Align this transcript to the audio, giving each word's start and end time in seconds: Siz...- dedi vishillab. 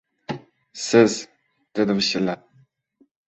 Siz...- 0.83 1.17
dedi 1.79 1.97
vishillab. 1.99 2.45